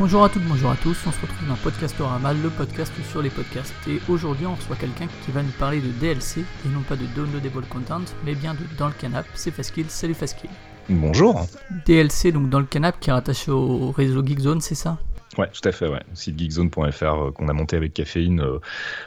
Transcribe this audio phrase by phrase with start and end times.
[0.00, 3.28] Bonjour à toutes, bonjour à tous, on se retrouve dans Podcastorama, le podcast sur les
[3.28, 3.74] podcasts.
[3.86, 7.04] Et aujourd'hui, on reçoit quelqu'un qui va nous parler de DLC et non pas de
[7.14, 9.26] downloadable content, mais bien de Dans le Canap.
[9.34, 10.48] C'est Faskill, salut Faskill.
[10.88, 11.46] Bonjour.
[11.84, 14.96] DLC, donc Dans le Canap, qui est rattaché au réseau Geekzone, c'est ça?
[15.38, 16.02] Ouais, tout à fait, ouais.
[16.14, 18.58] Site geekzone.fr euh, qu'on a monté avec Caféine, euh,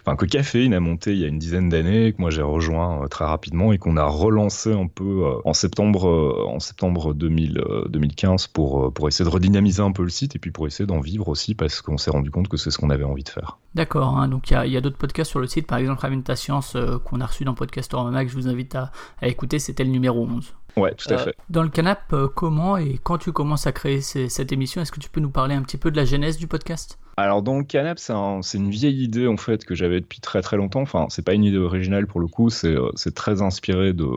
[0.05, 3.03] enfin que Caféine a monté il y a une dizaine d'années, que moi j'ai rejoint
[3.03, 8.47] euh, très rapidement et qu'on a relancé un peu en septembre, en septembre 2000, 2015
[8.47, 11.27] pour, pour essayer de redynamiser un peu le site et puis pour essayer d'en vivre
[11.27, 13.57] aussi parce qu'on s'est rendu compte que c'est ce qu'on avait envie de faire.
[13.75, 16.35] D'accord, hein, donc il y a, d'autres podcasts sur le site, par exemple Ramène ta
[16.35, 19.89] science qu'on a reçu dans Podcastorama que je vous invite à, à écouter, c'était le
[19.89, 20.53] numéro 11.
[20.75, 21.35] Ouais, tout à fait.
[21.49, 25.09] Dans le canap, comment et quand tu commences à créer cette émission, est-ce que tu
[25.09, 26.97] peux nous parler un petit peu de la genèse du podcast?
[27.15, 30.57] Alors dans le canap, c'est une vieille idée en fait que j'avais depuis très très
[30.57, 30.81] longtemps.
[30.81, 34.07] Enfin, c'est pas une idée originale pour le coup, c'est euh, très inspiré de,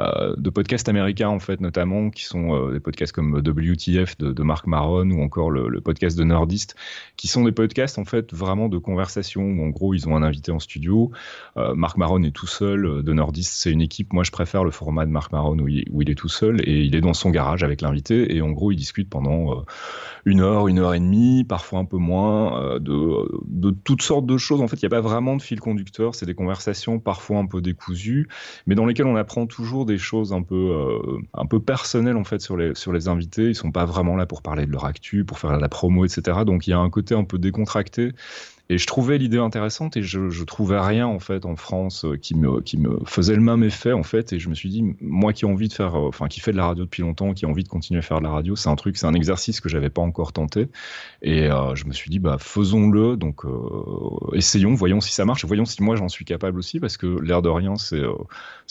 [0.00, 4.32] euh, de podcasts américains en fait notamment, qui sont euh, des podcasts comme WTF de,
[4.32, 6.74] de Mark Maron ou encore le, podcast de Nerdist,
[7.16, 10.22] qui sont des podcasts en fait vraiment de conversation où en gros ils ont un
[10.22, 11.10] invité en studio.
[11.56, 14.12] Mark Maron est tout seul, de Nerdist c'est une équipe.
[14.12, 16.82] Moi je préfère le format de Mark Maron où où il est tout seul et
[16.82, 19.64] il est dans son garage avec l'invité et en gros ils discutent pendant
[20.24, 24.36] une heure, une heure et demie, parfois un peu moins euh, de, toutes sortes de
[24.36, 24.60] choses.
[24.60, 26.14] En fait, il n'y a pas vraiment de fil conducteur.
[26.14, 28.28] C'est des conversations parfois un peu décousues,
[28.66, 32.24] mais dans lesquelles on apprend toujours des choses un peu, euh, un peu personnelles en
[32.24, 33.48] fait sur les, sur les invités.
[33.48, 36.40] Ils sont pas vraiment là pour parler de leur actu, pour faire la promo, etc.
[36.46, 38.12] Donc il y a un côté un peu décontracté
[38.72, 42.16] et je trouvais l'idée intéressante et je, je trouvais rien en fait en France euh,
[42.16, 44.32] qui me, qui me faisait le même effet en fait.
[44.32, 46.52] Et je me suis dit, moi qui ai envie de faire, euh, enfin qui fait
[46.52, 48.56] de la radio depuis longtemps, qui a envie de continuer à faire de la radio,
[48.56, 50.68] c'est un truc, c'est un exercice que j'avais pas encore tenté.
[51.20, 53.18] Et euh, je me suis dit, bah faisons-le.
[53.18, 53.42] Donc
[54.32, 57.42] essayons, voyons si ça marche, voyons si moi j'en suis capable aussi, parce que l'air
[57.42, 58.00] de rien, c'est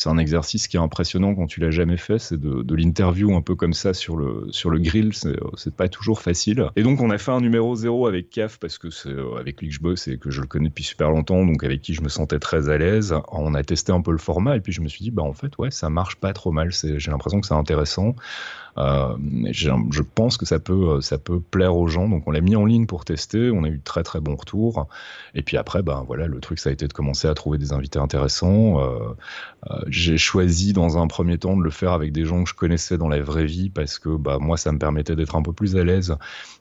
[0.09, 2.18] un exercice qui est impressionnant quand tu l'as jamais fait.
[2.18, 6.22] C'est de, l'interview un peu comme ça sur le sur le grill, c'est pas toujours
[6.22, 6.72] facile.
[6.75, 9.69] Et donc on a fait un numéro zéro avec CAF parce que c'est avec lui
[9.96, 12.69] c'est que je le connais depuis super longtemps, donc avec qui je me sentais très
[12.69, 13.16] à l'aise.
[13.31, 15.34] On a testé un peu le format et puis je me suis dit, bah en
[15.34, 16.72] fait, ouais, ça marche pas trop mal.
[16.72, 18.16] J'ai l'impression que c'est intéressant.
[18.77, 19.15] Euh,
[19.51, 22.07] je pense que ça peut, ça peut plaire aux gens.
[22.07, 23.51] Donc on l'a mis en ligne pour tester.
[23.51, 24.87] On a eu de très très bons retours.
[25.35, 27.73] Et puis après, ben voilà, le truc ça a été de commencer à trouver des
[27.73, 28.79] invités intéressants.
[28.79, 29.15] Euh,
[29.69, 32.55] euh, j'ai choisi dans un premier temps de le faire avec des gens que je
[32.55, 35.53] connaissais dans la vraie vie parce que bah moi ça me permettait d'être un peu
[35.53, 36.15] plus à l'aise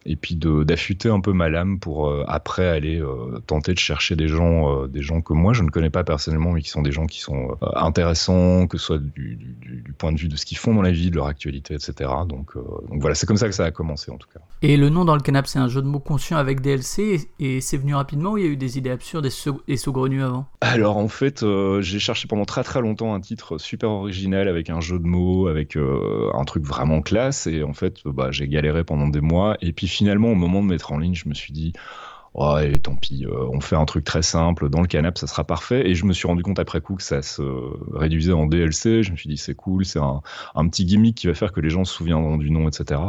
[0.06, 3.02] et puis d'affûter un peu ma lame pour après aller
[3.46, 6.62] tenter de chercher des gens, des gens que moi je ne connais pas personnellement mais
[6.62, 9.38] qui sont des gens qui sont intéressants, que ce soit du,
[9.98, 11.99] point de vue de ce qu'ils font dans la vie, de leur actualité, etc.
[12.00, 14.40] Donc, euh, donc voilà, c'est comme ça que ça a commencé en tout cas.
[14.62, 17.60] Et le nom dans le canapé, c'est un jeu de mots conscient avec DLC et,
[17.60, 19.28] c'est venu rapidement ou il y a eu des idées absurdes
[19.68, 20.46] et, saugrenues avant?
[20.62, 24.70] Alors en fait, euh, j'ai cherché pendant très très longtemps un titre super original avec
[24.70, 28.48] un jeu de mots, avec euh, un truc vraiment classe et en fait, bah, j'ai
[28.48, 31.34] galéré pendant des mois et puis finalement au moment de mettre en ligne, je me
[31.34, 31.72] suis dit
[32.34, 35.44] ouais, tant pis, euh, on fait un truc très simple dans le canap, ça sera
[35.44, 35.88] parfait.
[35.88, 37.42] Et je me suis rendu compte après coup que ça se
[37.92, 39.02] réduisait en DLC.
[39.02, 40.22] Je me suis dit, c'est cool, c'est un,
[40.54, 43.00] un, petit gimmick qui va faire que les gens se souviendront du nom, etc.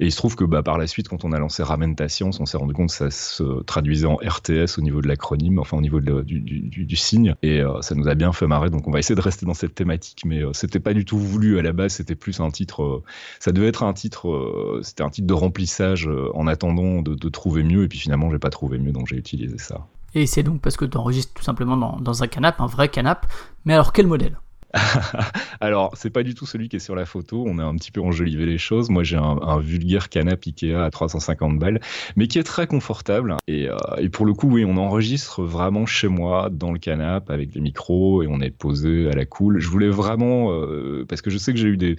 [0.00, 2.40] Et il se trouve que bah, par la suite, quand on a lancé Ramène science,
[2.40, 5.76] on s'est rendu compte que ça se traduisait en RTS au niveau de l'acronyme, enfin
[5.76, 7.34] au niveau du, du, signe.
[7.42, 8.70] Et euh, ça nous a bien fait marrer.
[8.70, 11.18] Donc on va essayer de rester dans cette thématique, mais euh, c'était pas du tout
[11.18, 11.94] voulu à la base.
[11.94, 13.02] C'était plus un titre.
[13.38, 14.80] ça devait être un titre.
[14.82, 17.84] c'était un titre de remplissage en attendant de, de trouver mieux.
[17.84, 19.86] Et puis finalement, j'ai pas trouvé mieux, donc j'ai utilisé ça.
[20.14, 22.88] Et c'est donc parce que tu enregistres tout simplement dans, dans un canap, un vrai
[22.88, 23.26] canap.
[23.64, 24.36] Mais alors, quel modèle?
[25.60, 27.44] Alors, c'est pas du tout celui qui est sur la photo.
[27.46, 28.90] On a un petit peu enjolivé les choses.
[28.90, 31.80] Moi, j'ai un, vulgaire canap Ikea à 350 balles,
[32.16, 33.36] mais qui est très confortable.
[33.46, 37.30] Et, euh, et, pour le coup, oui, on enregistre vraiment chez moi, dans le canap,
[37.30, 39.60] avec les micros, et on est posé à la cool.
[39.60, 41.96] Je voulais vraiment, euh, parce que je sais que j'ai eu des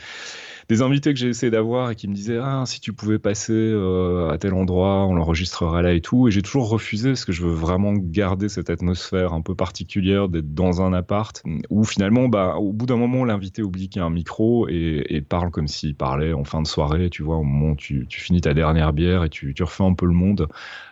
[0.68, 3.54] des invités que j'ai essayé d'avoir et qui me disaient ah si tu pouvais passer
[3.54, 6.28] euh, à tel endroit on l'enregistrera là et tout.
[6.28, 10.28] Et j'ai toujours refusé parce que je veux vraiment garder cette atmosphère un peu particulière
[10.28, 14.04] d'être dans un appart où finalement bah au bout d'un moment l'invité oublie qu'il y
[14.04, 17.44] a un micro et, parle comme s'il parlait en fin de soirée tu vois au
[17.44, 20.48] moment où tu, finis ta dernière bière et tu, refais un peu le monde.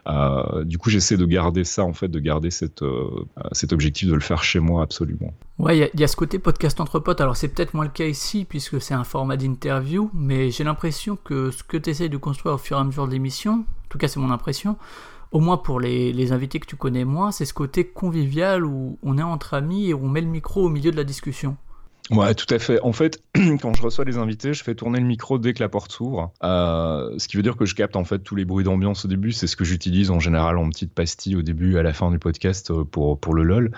[0.08, 2.50] Euh, du coup j'essaie de garder ça en fait de garder
[2.82, 3.10] euh,
[3.52, 6.80] cet objectif de le faire chez moi absolument Ouais, il y, a ce côté podcast
[6.82, 7.22] entre potes.
[7.22, 11.16] Alors, c'est peut-être moins le cas ici, puisque c'est un format d'interview, mais j'ai l'impression
[11.16, 13.88] que ce que tu essayes de construire au fur et à mesure de l'émission, en
[13.90, 14.78] tout cas, c'est mon impression,
[15.32, 18.98] au moins pour les, les, invités que tu connais moins, c'est ce côté convivial où
[19.04, 21.56] on est entre amis et où on met le micro au milieu de la discussion.
[22.12, 22.82] Ouais, tout à fait.
[22.82, 23.24] En fait,
[23.62, 26.34] quand je reçois les invités, je fais tourner le micro dès que la porte s'ouvre.
[26.44, 29.08] Euh, ce qui veut dire que je capte en fait tous les bruits d'ambiance au
[29.08, 29.32] début.
[29.32, 32.20] C'est ce que j'utilise en général en petite pastille au début, à la fin du
[32.20, 33.72] podcast euh, pour, pour le LOL.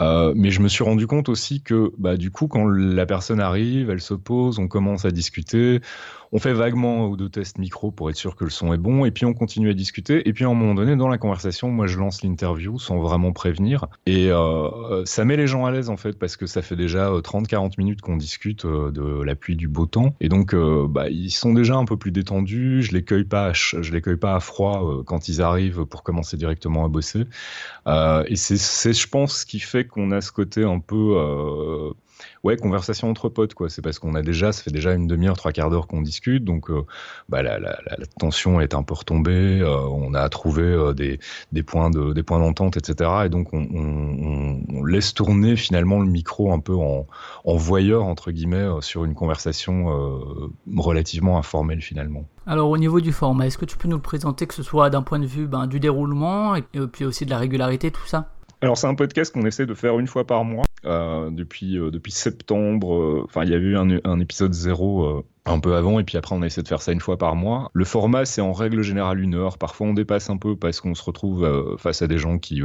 [0.00, 3.90] Mais je me suis rendu compte aussi que bah, du coup, quand la personne arrive,
[3.90, 5.80] elle se pose, on commence à discuter,
[6.32, 9.04] on fait vaguement ou deux tests micro pour être sûr que le son est bon,
[9.04, 10.28] et puis on continue à discuter.
[10.28, 13.32] Et puis à un moment donné, dans la conversation, moi je lance l'interview sans vraiment
[13.32, 13.86] prévenir.
[14.06, 17.10] Et euh, ça met les gens à l'aise en fait, parce que ça fait déjà
[17.10, 20.14] 30-40 euh, minutes qu'on discute euh, de la pluie du beau temps.
[20.20, 22.82] Et donc bah, ils sont déjà un peu plus détendus.
[22.82, 26.36] Je les cueille pas, je les cueille pas à froid quand ils arrivent pour commencer
[26.36, 27.24] directement à bosser.
[27.86, 31.94] et c'est, je pense, ce qui fait qu'on a ce côté un peu
[32.44, 33.68] ouais, conversation entre potes, quoi.
[33.68, 36.44] C'est parce qu'on a déjà, ça fait déjà une demi-heure, trois quarts d'heure qu'on discute,
[36.44, 36.84] donc euh,
[37.28, 37.58] bah, la,
[38.18, 39.60] tension est un peu retombée.
[39.60, 43.10] Euh, on a trouvé euh, des, points de, des points d'entente, etc.
[43.26, 47.06] Et donc on, laisse tourner finalement le micro un peu en,
[47.44, 49.86] en voyeur entre guillemets sur une conversation
[50.76, 52.24] relativement informelle finalement.
[52.46, 54.88] Alors au niveau du format, est-ce que tu peux nous le présenter, que ce soit
[54.88, 58.30] d'un point de vue ben, du déroulement et puis aussi de la régularité, tout ça?
[58.60, 61.90] Alors c'est un podcast qu'on essaie de faire une fois par mois euh, depuis euh,
[61.90, 62.94] depuis septembre.
[62.94, 66.16] Euh, enfin, il y a eu un, un épisode zéro un peu avant, et puis
[66.16, 67.70] après on a essayé de faire ça une fois par mois.
[67.72, 69.58] Le format, c'est en règle générale une heure.
[69.58, 72.62] Parfois on dépasse un peu parce qu'on se retrouve face à des gens qui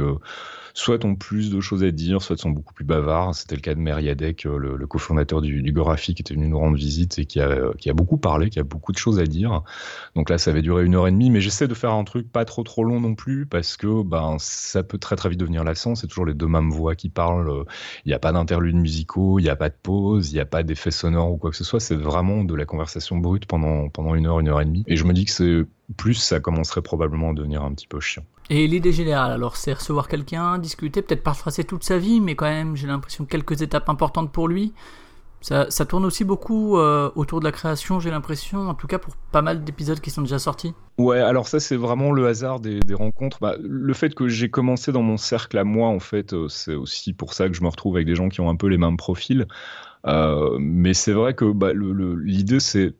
[0.74, 3.34] soit ont plus de choses à dire, soit sont beaucoup plus bavards.
[3.34, 6.76] C'était le cas de Meriadec, euh, le, cofondateur du, du qui était venu nous rendre
[6.76, 9.62] visite et qui a, qui a beaucoup parlé, qui a beaucoup de choses à dire.
[10.16, 12.30] Donc là, ça avait duré une heure et demie, mais j'essaie de faire un truc
[12.30, 15.62] pas trop trop long non plus parce que ben ça peut très très vite devenir
[15.62, 15.94] lassant.
[15.94, 17.64] C'est toujours les deux mêmes voix qui parlent.
[18.04, 20.46] Il n'y a pas d'interludes musicaux, il n'y a pas de pause, il n'y a
[20.46, 21.78] pas d'effets sonores ou quoi que ce soit.
[21.78, 24.84] C'est vraiment de la conversation brute pendant, pendant une heure, une heure et demie.
[24.88, 25.64] Et je me dis que c'est
[25.96, 28.24] plus, ça commencerait probablement à devenir un petit peu chiant.
[28.50, 32.34] Et l'idée générale, alors, c'est recevoir quelqu'un, discuter, peut-être pas tracer toute sa vie, mais
[32.34, 34.72] quand même, j'ai l'impression quelques étapes importantes pour lui.
[35.44, 38.98] Ça, ça tourne aussi beaucoup euh, autour de la création, j'ai l'impression, en tout cas
[38.98, 40.72] pour pas mal d'épisodes qui sont déjà sortis.
[40.96, 43.40] Ouais, alors ça c'est vraiment le hasard des, des rencontres.
[43.42, 46.72] Bah, le fait que j'ai commencé dans mon cercle à moi, en fait, euh, c'est
[46.72, 48.78] aussi pour ça que je me retrouve avec des gens qui ont un peu les
[48.78, 49.46] mêmes profils.
[50.06, 52.94] Euh, mais c'est vrai que bah, l'idée c'est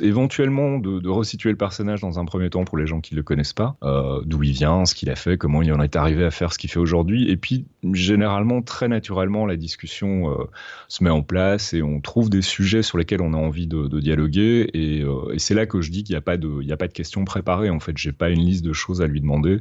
[0.00, 3.52] éventuellement de, resituer le personnage dans un premier temps pour les gens qui le connaissent
[3.52, 6.30] pas, euh, d'où il vient, ce qu'il a fait, comment il en est arrivé à
[6.30, 10.44] faire ce qu'il fait aujourd'hui, et puis généralement très naturellement la discussion euh,
[10.88, 14.00] se met en place et on trouve des sujets sur lesquels on a envie de,
[14.00, 16.66] dialoguer, et, euh, et c'est là que je dis qu'il n'y a pas de, il
[16.66, 17.70] y a pas de questions préparées.
[17.70, 19.60] En fait, j'ai pas une liste de choses à lui demander.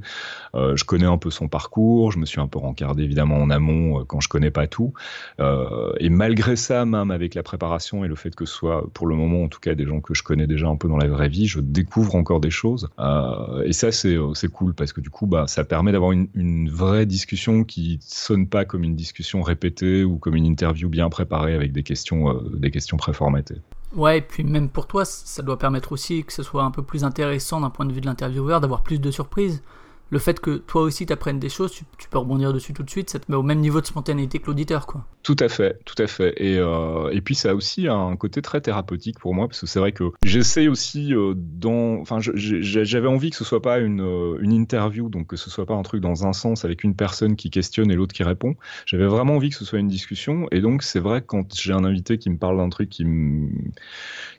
[0.53, 4.03] Je connais un peu son parcours, je me suis un peu rencardé évidemment en amont
[4.05, 4.93] quand je connais pas tout,
[5.39, 9.15] et malgré ça, même avec la préparation et le fait que ce soit pour le
[9.15, 11.29] moment en tout cas des gens que je connais déjà un peu dans la vraie
[11.29, 12.89] vie, je découvre encore des choses.
[12.99, 16.11] Euh, et ça, c'est, euh, c'est cool parce que du coup, bah, ça permet d'avoir
[16.11, 20.89] une, une, vraie discussion qui sonne pas comme une discussion répétée ou comme une interview
[20.89, 23.61] bien préparée avec des questions, euh, des questions préformatées.
[23.95, 26.83] Ouais, et puis même pour toi, ça doit permettre aussi que ce soit un peu
[26.83, 29.63] plus intéressant d'un point de vue de l'intervieweur, d'avoir plus de surprises
[30.09, 33.09] le fait que toi aussi t'apprennes des choses, tu, peux rebondir dessus tout de suite,
[33.09, 35.05] ça te met au même niveau de spontanéité que l'auditeur, quoi.
[35.23, 36.33] Tout à fait, tout à fait.
[36.37, 39.67] Et, euh, et puis ça a aussi un côté très thérapeutique pour moi, parce que
[39.67, 44.01] c'est vrai que j'essaie aussi euh, dans, enfin, j'avais envie que ce soit pas une,
[44.01, 46.95] euh, une interview, donc que ce soit pas un truc dans un sens avec une
[46.95, 48.55] personne qui questionne et l'autre qui répond.
[48.85, 51.73] J'avais vraiment envie que ce soit une discussion, et donc c'est vrai que quand j'ai
[51.73, 53.49] un invité qui me parle d'un truc qui me,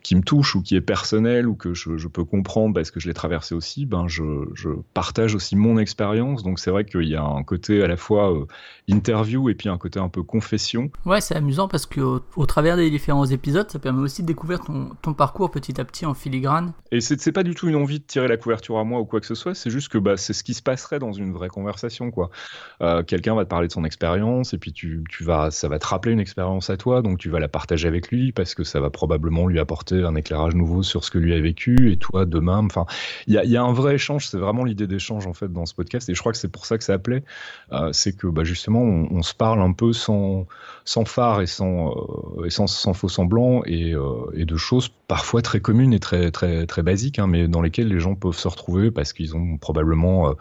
[0.08, 2.98] qui me touche ou qui est personnel ou que je, je peux comprendre parce que
[2.98, 4.24] je l'ai traversé aussi, ben je,
[4.54, 6.42] je partage aussi mon expérience.
[6.42, 8.46] Donc c'est vrai qu'il y a un côté à la fois euh,
[8.88, 10.90] interview et puis un côté un peu confession.
[11.04, 14.60] Ouais, c'est amusant parce que au, travers des différents épisodes, ça permet aussi de découvrir
[14.60, 16.72] ton, ton parcours petit à petit en filigrane.
[16.90, 19.20] Et c'est pas du tout une envie de tirer la couverture à moi ou quoi
[19.20, 21.50] que ce soit, c'est juste que bah, c'est ce qui se passerait dans une vraie
[21.50, 22.10] conversation.
[22.10, 22.30] quoi.
[22.80, 25.78] Euh, Quelqu'un va te parler de son expérience et puis tu, tu, vas, ça va
[25.78, 28.64] te rappeler une expérience à toi, donc tu vas la partager avec lui parce que
[28.64, 31.96] ça va probablement lui apporter un éclairage nouveau sur ce que lui a vécu et
[31.96, 32.66] toi de même.
[32.66, 32.86] Enfin,
[33.26, 36.08] il y a, un vrai échange, c'est vraiment l'idée d'échange en fait dans ce podcast,
[36.08, 37.24] et je crois que c'est pour ça que ça appelait,
[37.72, 40.46] euh, c'est que bah, justement on, se parle un peu sans,
[40.84, 41.94] sans phare et sans,
[42.38, 46.66] euh, sans, faux semblant, et, euh, et, de choses parfois très communes et très, très,
[46.66, 50.34] très basiques, hein, mais dans lesquelles les gens peuvent se retrouver parce qu'ils ont probablement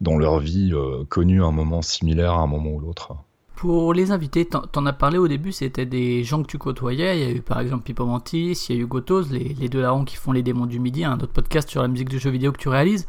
[0.00, 0.72] dans leur vie
[1.08, 3.14] connu un moment similaire à un moment ou l'autre.
[3.58, 7.18] Pour les invités, t'en as parlé au début, c'était des gens que tu côtoyais.
[7.18, 9.68] Il y a eu par exemple Pipo Mantis, il y a eu Gotos, les, les
[9.68, 12.18] deux larrons qui font les démons du midi, un autre podcast sur la musique de
[12.18, 13.08] jeux vidéo que tu réalises.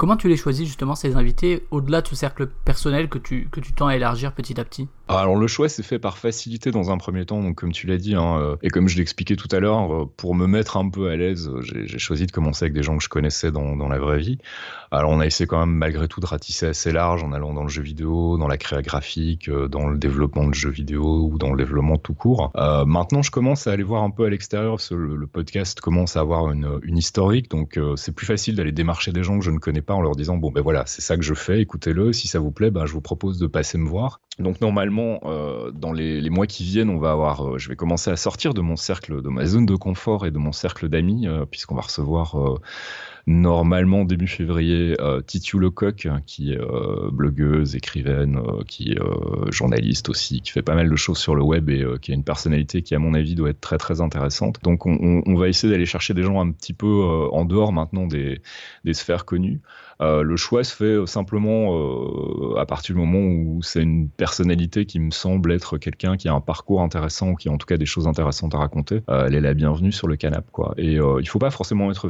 [0.00, 3.60] Comment tu les choisis justement ces invités au-delà de ce cercle personnel que tu, que
[3.60, 4.88] tu tends à élargir petit à petit?
[5.08, 7.98] Alors le choix s'est fait par facilité dans un premier temps, donc comme tu l'as
[7.98, 10.88] dit, hein, euh, et comme je l'expliquais tout à l'heure, euh, pour me mettre un
[10.88, 13.76] peu à l'aise, euh, j'ai choisi de commencer avec des gens que je connaissais dans,
[13.76, 14.38] dans, la vraie vie.
[14.92, 17.64] Alors on a essayé quand même malgré tout de ratisser assez large en allant dans
[17.64, 21.50] le jeu vidéo, dans la créa graphique, dans le développement de jeux vidéo ou dans
[21.50, 22.50] le développement tout court.
[22.54, 26.50] Maintenant je commence à aller voir un peu à l'extérieur, le, podcast commence à avoir
[26.50, 29.82] une, une historique, donc c'est plus facile d'aller démarcher des gens que je ne connais
[29.82, 32.38] pas en leur disant bon ben voilà c'est ça que je fais, écoutez-le, si ça
[32.38, 34.20] vous plaît, ben je vous propose de passer me voir.
[34.38, 38.10] Donc normalement, euh, dans les, mois qui viennent, on va avoir, euh, je vais commencer
[38.10, 41.26] à sortir de mon cercle, de ma zone de confort et de mon cercle d'amis,
[41.26, 42.36] euh, puisqu'on va recevoir
[43.30, 44.96] normalement début février
[45.26, 46.58] Titiou Lecoq, qui est
[47.12, 48.98] blogueuse, écrivaine, qui est
[49.52, 52.24] journaliste aussi, qui fait pas mal de choses sur le web et qui a une
[52.24, 54.58] personnalité qui, à mon avis, doit être très très intéressante.
[54.62, 58.40] Donc on, va essayer d'aller chercher des gens un petit peu en dehors maintenant des,
[58.92, 59.60] sphères connues.
[60.00, 64.08] Euh, le choix se fait euh, simplement euh, à partir du moment où c'est une
[64.08, 67.66] personnalité qui me semble être quelqu'un qui a un parcours intéressant, qui a en tout
[67.66, 69.02] cas des choses intéressantes à raconter.
[69.08, 70.74] elle est la bienvenue sur le canapé, quoi.
[70.78, 72.08] Et il faut pas forcément être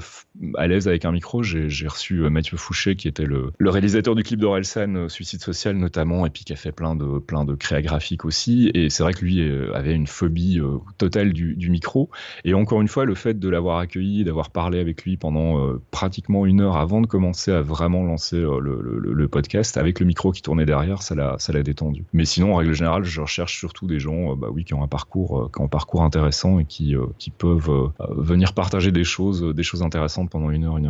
[0.57, 1.43] à l'aise avec un micro.
[1.43, 6.31] J'ai reçu Mathieu Fouché, qui était le, réalisateur du clip d'Orelsan, Suicide Social notamment, et
[6.31, 8.71] puis qui a fait plein de, plein de créas graphiques aussi.
[8.75, 9.43] Et c'est vrai que lui
[9.75, 10.61] avait une phobie
[10.99, 12.11] totale du, micro.
[12.45, 16.47] Et encore une fois, le fait de l'avoir accueilli, d'avoir parlé avec lui pendant pratiquement
[16.47, 20.43] une heure avant de commencer à vraiment lancé euh, le, podcast avec le micro qui
[20.43, 22.05] tournait derrière, ça l'a, détendu.
[22.13, 24.83] Mais sinon, en règle générale, je recherche surtout des gens, euh, bah oui, qui ont
[24.83, 27.71] un parcours, euh, qui ont un parcours intéressant et qui, qui peuvent
[28.11, 30.90] venir partager des choses, des choses intéressantes pendant une heure, une heure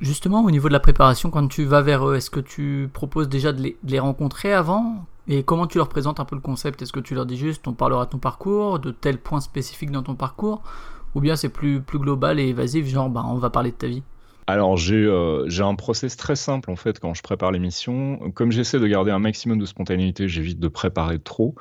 [0.00, 3.28] Justement, au niveau de la préparation, quand tu vas vers eux, est-ce que tu proposes
[3.28, 5.06] déjà de les, de les rencontrer avant?
[5.26, 6.80] Et comment tu leur présentes un peu le concept?
[6.80, 9.90] Est-ce que tu leur dis juste on parlera de ton parcours, de tel point spécifique
[9.90, 10.62] dans ton parcours?
[11.14, 13.88] Ou bien c'est plus, plus global et évasif, genre bah, on va parler de ta
[13.88, 14.02] vie?
[14.48, 18.18] Alors euh, j'ai un process très simple en fait quand je prépare l'émission.
[18.34, 21.54] Comme j'essaie de garder un maximum de spontanéité, j'évite de préparer trop.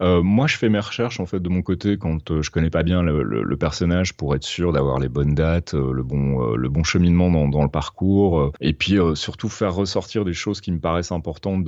[0.00, 2.70] Euh, moi, je fais mes recherches en fait de mon côté quand euh, je connais
[2.70, 6.82] pas bien le, personnage pour être sûr d'avoir les bonnes dates, le bon le bon
[6.82, 11.62] cheminement dans, le parcours, et puis surtout faire ressortir des choses qui me paraissent importantes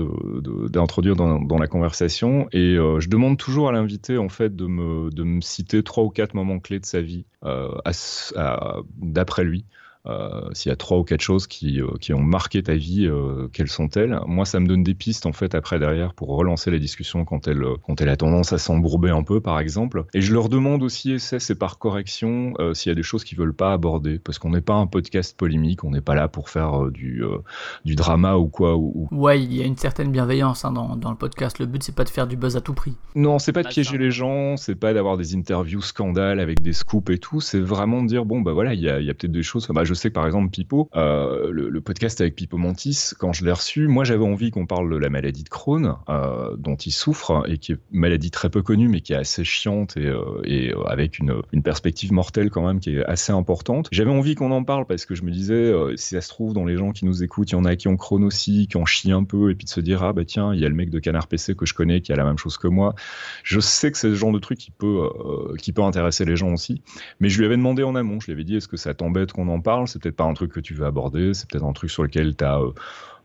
[0.71, 2.49] d'introduire dans, dans, la conversation.
[2.53, 6.09] Et je demande toujours à l'invité en fait de me de me citer trois ou
[6.09, 7.27] quatre moments clés de sa vie
[9.03, 9.67] d'après lui.
[10.07, 13.07] Euh, s'il y a trois ou quatre choses qui, euh, qui ont marqué ta vie,
[13.07, 14.19] euh, quelles sont-elles?
[14.27, 17.47] Moi, ça me donne des pistes en fait après derrière pour relancer la discussion quand
[17.47, 20.05] elle, quand elle a tendance à s'embourber un peu, par exemple.
[20.13, 23.39] Et je leur demande aussi, et c'est par correction, s'il y a des choses qu'ils
[23.39, 26.51] veulent pas aborder, parce qu'on n'est pas un podcast polémique, on n'est pas là pour
[26.51, 27.23] faire du,
[27.85, 28.77] du drama ou quoi.
[28.77, 31.59] Ou, Ouais, il y a une certaine bienveillance hein, dans, dans, le podcast.
[31.59, 32.95] Le but, c'est pas de faire du buzz à tout prix.
[33.15, 36.73] Non, c'est pas de piéger les gens, c'est pas d'avoir des interviews scandales avec des
[36.73, 37.41] scoops et tout.
[37.41, 39.69] C'est vraiment de dire bon bah voilà, il y a, y a peut-être des choses.
[39.69, 43.45] Bah, je sais que par exemple Pipo, euh, le, podcast avec Pipo Mantis, quand je
[43.45, 46.93] l'ai reçu, moi j'avais envie qu'on parle de la maladie de Crohn, euh, dont il
[46.93, 50.07] souffre et qui est une maladie très peu connue mais qui est assez chiante et,
[50.07, 53.89] euh, avec une, perspective mortelle quand même qui est assez importante.
[53.93, 56.65] J'avais envie qu'on en parle parce que je me disais, si ça se trouve dans
[56.65, 58.85] les gens qui nous écoutent, il y en a qui ont Crohn aussi, qui en
[58.85, 60.75] chient un peu et puis de se dire ah bah tiens il y a le
[60.75, 62.95] mec de Canard PC que je connais qui a la même chose que moi.
[63.45, 65.09] Je sais que c'est ce genre de truc qui peut
[65.59, 66.83] qui peut intéresser les gens aussi,
[67.21, 69.33] mais je lui avais demandé en amont, je lui avais dit est-ce que ça t'embête
[69.33, 69.82] qu'on en parle?
[69.87, 72.45] C'est peut-être un truc que tu veux aborder, c'est peut-être un truc sur lequel tu
[72.45, 72.73] as euh,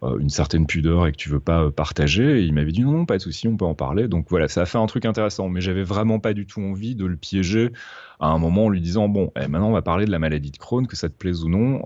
[0.04, 2.40] euh, une certaine pudeur et que tu veux pas euh, partager.
[2.40, 4.08] Et il m'avait dit non, pas de souci, on peut en parler.
[4.08, 6.96] Donc voilà, ça a fait un truc intéressant, mais j'avais vraiment pas du tout envie
[6.96, 7.72] de le piéger
[8.20, 10.52] à un moment en lui disant bon, eh, maintenant on va parler de la maladie
[10.52, 11.84] de Crohn, que ça te plaise ou non,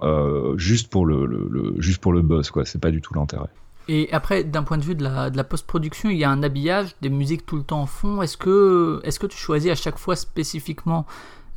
[0.58, 2.66] juste pour le, juste pour le buzz, quoi.
[2.66, 3.50] C'est pas du tout l'intérêt.
[3.88, 7.10] Et après, d'un point de vue de la, post-production, il y a un habillage, des
[7.10, 8.22] musiques tout le temps en fond.
[8.22, 11.06] Est-ce que, est-ce que tu choisis à chaque fois spécifiquement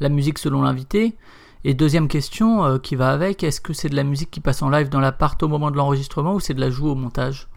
[0.00, 1.14] la musique selon l'invité?
[1.64, 4.62] Et deuxième question euh, qui va avec, est-ce que c'est de la musique qui passe
[4.62, 7.48] en live dans l'appart au moment de l'enregistrement ou c'est de la joue au montage?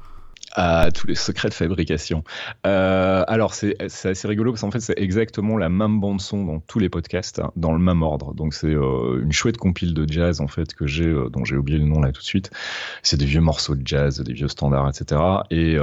[0.58, 2.24] À tous les secrets de fabrication.
[2.66, 6.80] Euh, alors, c'est assez rigolo parce qu'en fait, c'est exactement la même bande-son dans tous
[6.80, 8.34] les podcasts, hein, dans le même ordre.
[8.34, 11.56] Donc, c'est euh, une chouette compile de jazz, en fait, que j'ai, euh, dont j'ai
[11.56, 12.50] oublié le nom là tout de suite.
[13.04, 15.22] C'est des vieux morceaux de jazz, des vieux standards, etc.
[15.52, 15.78] Et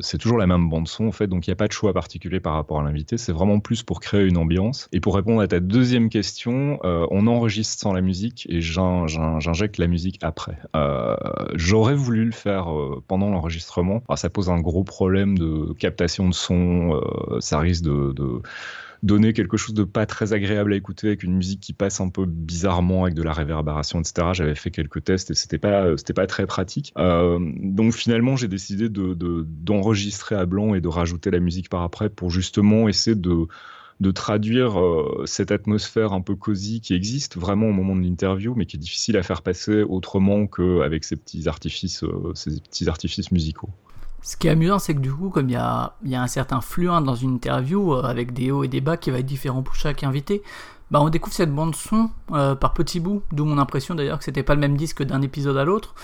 [0.00, 1.28] c'est toujours la même bande-son, en fait.
[1.28, 3.16] Donc, il n'y a pas de choix particulier par rapport à l'invité.
[3.16, 4.88] C'est vraiment plus pour créer une ambiance.
[4.92, 9.86] Et pour répondre à ta deuxième question, on enregistre sans la musique et j'injecte la
[9.86, 10.58] musique après.
[11.54, 12.68] J'aurais voulu le faire
[13.06, 16.94] pendant l'enregistrement ça pose un gros problème de captation de son.
[16.94, 18.14] Euh, ça risque de,
[19.02, 22.08] donner quelque chose de pas très agréable à écouter avec une musique qui passe un
[22.08, 24.28] peu bizarrement avec de la réverbération, etc.
[24.32, 26.92] J'avais fait quelques tests et c'était pas c'était pas très pratique.
[26.98, 31.82] Euh, donc finalement, j'ai décidé de d'enregistrer à blanc et de rajouter la musique par
[31.82, 37.68] après pour justement essayer de traduire euh, cette atmosphère un peu cosy qui existe vraiment
[37.68, 41.48] au moment de l'interview, mais qui est difficile à faire passer autrement qu'avec ces petits
[41.48, 42.04] artifices,
[42.34, 43.70] ces petits artifices musicaux.
[44.22, 47.02] Ce qui est amusant, c'est que du coup, comme il y a, un certain fluent
[47.04, 49.74] dans une interview, euh, avec des hauts et des bas qui va être différent pour
[49.74, 50.42] chaque invité,
[50.90, 54.24] bah on découvre cette bande son euh, par petits bouts, d'où mon impression d'ailleurs que
[54.24, 55.94] c'était pas le même disque d'un épisode à l'autre.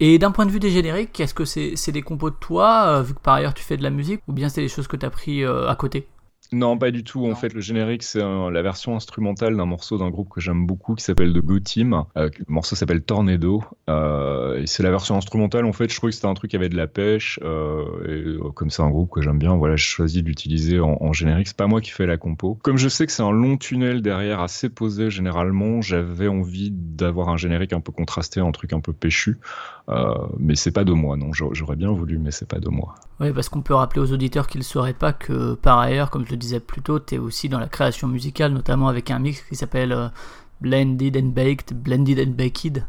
[0.00, 3.02] Et d'un point de vue des génériques, est-ce que c'est des compos de toi, euh,
[3.02, 4.96] vu que par ailleurs tu fais de la musique, ou bien c'est des choses que
[4.96, 6.08] tu as pris à côté?
[6.52, 7.26] Non, pas du tout.
[7.26, 10.94] En fait, le générique, c'est la version instrumentale d'un morceau d'un groupe que j'aime beaucoup
[10.94, 12.04] qui s'appelle The Go Team.
[12.16, 13.64] Euh, le morceau s'appelle Tornado.
[13.88, 15.64] Euh, et c'est la version instrumentale.
[15.64, 17.40] En fait, je trouvais que c'était un truc qui avait de la pêche.
[17.42, 20.96] Euh, et comme c'est un groupe que j'aime bien, voilà, je choisis de l'utiliser en,
[21.00, 21.48] en, générique.
[21.48, 22.58] C'est pas moi qui fais la compo.
[22.62, 27.28] Comme je sais que c'est un long tunnel derrière, assez posé généralement, j'avais envie d'avoir
[27.28, 29.38] un générique un peu contrasté, un truc un peu péchu.
[30.38, 31.32] Mais c'est pas de moi, non.
[31.32, 32.94] J'aurais bien voulu, mais c'est pas de moi.
[33.20, 36.24] Oui, parce qu'on peut rappeler aux auditeurs qu'ils ne sauraient pas que par ailleurs, comme
[36.24, 39.18] je le disais plus tôt, tu es aussi dans la création musicale, notamment avec un
[39.18, 40.08] mix qui s'appelle euh,
[40.60, 42.84] Blended and Baked, Blended and Baked.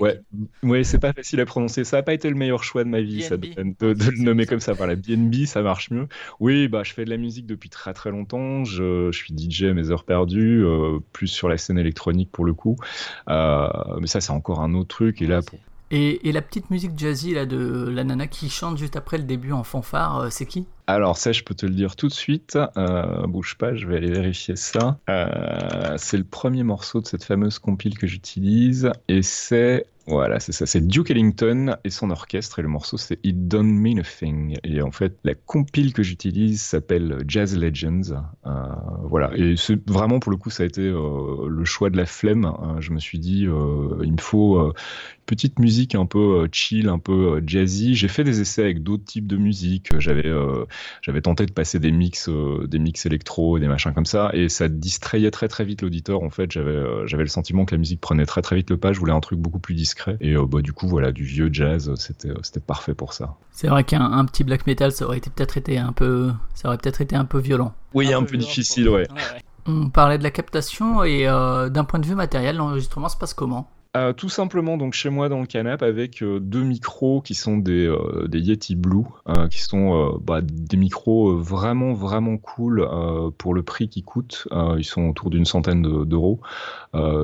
[0.00, 0.20] Ouais,
[0.62, 1.84] ouais c'est pas facile à prononcer.
[1.84, 3.48] Ça n'a pas été le meilleur choix de ma vie, ça, de,
[3.80, 4.72] le nommer comme ça.
[4.72, 6.08] Voilà, BNB, ça marche mieux.
[6.40, 8.64] Oui, bah, je fais de la musique depuis très très longtemps.
[8.64, 12.44] Je, je suis DJ à mes heures perdues, euh, plus sur la scène électronique pour
[12.44, 12.76] le coup.
[13.28, 13.68] Euh,
[14.00, 15.20] mais ça, c'est encore un autre truc.
[15.22, 15.58] Et là, pour,
[15.90, 19.52] et, la petite musique jazzy là, de la nana qui chante juste après le début
[19.52, 20.66] en fanfare, euh, c'est qui?
[20.86, 22.58] Alors ça, je peux te le dire tout de suite.
[22.76, 24.98] Euh, bouge pas, je vais aller vérifier ça.
[25.08, 28.90] Euh, c'est le premier morceau de cette fameuse compile que j'utilise.
[29.08, 30.66] Et c'est voilà, c'est ça.
[30.66, 32.58] C'est Duke Ellington et son orchestre.
[32.58, 34.58] Et le morceau, c'est It Don't Mean a Thing.
[34.64, 38.24] Et en fait, la compile que j'utilise s'appelle Jazz Legends.
[38.44, 38.50] Euh,
[39.04, 39.30] voilà.
[39.36, 39.54] Et
[39.86, 42.44] vraiment, pour le coup, ça a été euh, le choix de la flemme.
[42.44, 42.78] Hein.
[42.80, 44.72] Je me suis dit, euh, il me faut une
[45.26, 47.94] petite musique un peu chill, un peu jazzy.
[47.94, 49.90] J'ai fait des essais avec d'autres types de musique.
[50.00, 50.28] J'avais,
[51.02, 54.30] j'avais tenté de passer des mix, des mix électro, des machins comme ça.
[54.32, 56.24] Et ça distrayait très, très vite l'auditeur.
[56.24, 58.92] En fait, j'avais, j'avais le sentiment que la musique prenait très, très vite le pas.
[58.92, 61.50] Je voulais un truc beaucoup plus discret et euh, bah, du coup, voilà, du vieux
[61.52, 63.36] jazz, c'était, c'était parfait pour ça.
[63.50, 66.78] C'est vrai qu'un petit black metal, ça aurait été peut-être été un peu, ça aurait
[66.78, 67.72] peut-être été un peu violent.
[67.94, 69.06] Oui, un, peu, difficile, ouais.
[69.66, 73.34] On parlait de la captation et euh, d'un point de vue matériel, l'enregistrement se passe
[73.34, 73.70] comment?
[73.96, 77.58] Euh, tout simplement donc chez moi dans le canapé avec euh, deux micros qui sont
[77.58, 79.02] des, euh, des Yeti Blue,
[79.50, 82.88] qui sont bah, des micros vraiment vraiment cool
[83.38, 84.46] pour le prix qu'ils coûtent.
[84.78, 86.40] ils sont autour d'une centaine d'euros.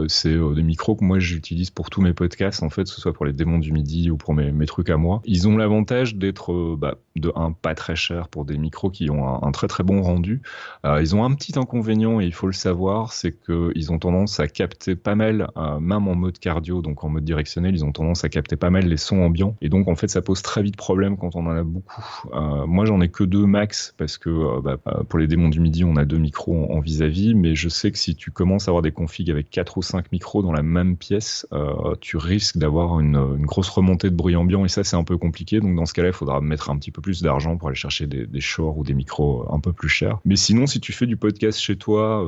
[0.08, 3.12] c'est des micros que moi j'utilise pour tous mes podcasts en fait, que ce soit
[3.12, 5.20] pour les démons du midi ou pour mes, mes trucs à moi.
[5.24, 9.42] Ils ont l'avantage d'être bah, de un pas très cher pour des micros qui ont
[9.42, 10.42] un, très très bon rendu.
[10.84, 14.48] ils ont un petit inconvénient et il faut le savoir, c'est qu'ils ont tendance à
[14.48, 15.48] capter pas mal,
[15.80, 18.86] même en mode cardio donc en mode directionnel, ils ont tendance à capter pas mal
[18.86, 19.56] les sons ambiants.
[19.60, 22.02] Et donc, en fait, ça pose très vite problème quand on en a beaucoup.
[22.32, 25.48] Euh, moi, j'en ai que deux max parce que euh, bah, euh, pour les démons
[25.48, 27.34] du midi, on a deux micros en vis-à-vis.
[27.34, 30.10] mais je sais que si tu commences à avoir des configs avec quatre ou cinq
[30.12, 31.46] micros dans la même pièce,
[32.00, 35.60] tu risques d'avoir une, grosse remontée de bruit ambiant et ça, c'est un peu compliqué.
[35.60, 38.08] Donc, dans ce cas-là, il faudra mettre un petit peu plus d'argent pour aller chercher
[38.08, 40.18] des, des shorts ou des micros un peu plus chers.
[40.24, 42.24] Mais sinon, si tu fais du podcast chez toi,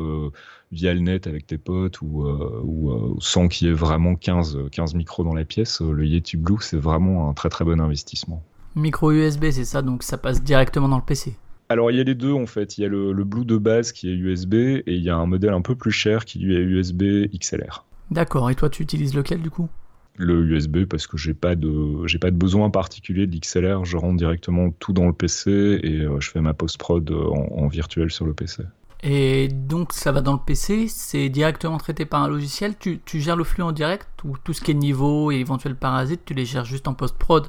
[0.72, 4.14] via le net avec tes potes ou, euh, ou euh, sans qu'il y ait vraiment
[4.14, 7.64] 15, 15 micros dans la pièce, euh, le Yeti Blue, c'est vraiment un très très
[7.64, 8.42] bon investissement.
[8.74, 11.36] Micro USB, c'est ça, donc ça passe directement dans le PC
[11.70, 13.92] alors il y a les deux en fait, il y a le, Blue de base
[13.92, 16.54] qui est USB et il y a un modèle un peu plus cher qui lui
[16.56, 17.84] est USB XLR.
[18.10, 19.68] D'accord, et toi tu utilises lequel du coup?
[20.18, 24.16] Le USB parce que j'ai pas de j'ai pas de besoin particulier d'XLR, je rentre
[24.16, 28.34] directement tout dans le PC et je fais ma post prod en, virtuel sur le
[28.34, 28.62] PC.
[29.02, 33.20] Et donc ça va dans le PC, c'est directement traité par un logiciel, tu, tu,
[33.20, 36.34] gères le flux en direct ou tout ce qui est niveau et éventuels parasites, tu
[36.34, 37.48] les gères juste en post-prod?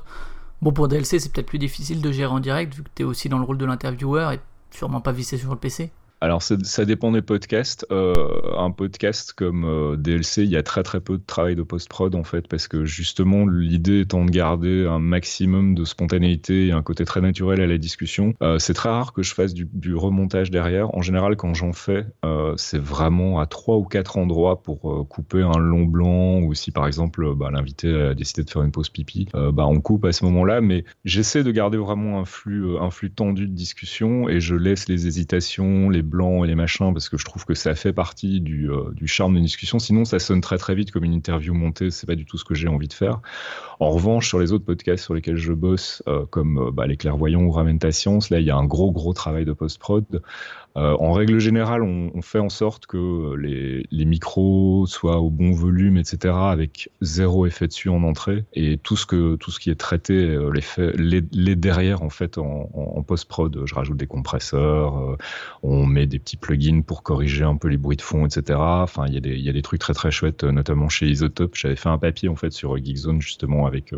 [0.62, 3.06] Bon pour DLC c'est peut-être plus difficile de gérer en direct vu que tu es
[3.06, 4.40] aussi dans le rôle de l'intervieweur et
[4.72, 5.92] sûrement pas vissé sur le PC.
[6.22, 7.86] Alors ça dépend des podcasts.
[7.92, 8.14] Euh,
[8.58, 12.14] un podcast comme euh, DLC, il y a très très peu de travail de post-prod
[12.14, 16.82] en fait, parce que justement l'idée étant de garder un maximum de spontanéité et un
[16.82, 18.34] côté très naturel à la discussion.
[18.42, 20.94] Euh, c'est très rare que je fasse du, remontage derrière.
[20.96, 22.06] En général, quand j'en fais,
[22.58, 26.86] c'est vraiment à trois ou quatre endroits pour couper un long blanc ou si par
[26.86, 30.24] exemple bah, l'invité a décidé de faire une pause pipi, bah, on coupe à ce
[30.26, 30.62] moment-là.
[30.62, 34.88] Mais j'essaie de garder vraiment un flux, un flux tendu de discussion et je laisse
[34.88, 38.42] les hésitations, les blancs et les machins parce que je trouve que ça fait partie
[38.42, 39.80] du, euh, du charme d'une discussion.
[39.80, 41.92] Sinon, ça sonne très très vite comme une interview montée.
[41.92, 43.22] C'est pas du tout ce que j'ai envie de faire.
[43.80, 46.98] En revanche, sur les autres podcasts sur lesquels je bosse, euh, comme euh, bah, les
[46.98, 50.22] clairvoyants ou Ramène ta science, là, il y a un gros gros travail de post-prod.
[50.80, 55.98] Euh, en règle générale, on, fait en sorte que les, micros soient au bon volume,
[55.98, 59.76] etc., avec zéro effet dessus en entrée, et tout ce que tout ce qui est
[59.76, 60.52] traité, euh,
[60.98, 63.64] les, derrière en fait en, post-prod.
[63.66, 65.18] Je rajoute des compresseurs, euh,
[65.64, 68.58] on met des petits plugins pour corriger un peu les bruits de fond, etc.
[68.60, 71.56] Enfin, il y y a des trucs très très chouettes, notamment chez Isotope.
[71.56, 73.94] J'avais fait un papier en fait sur Geekzone justement avec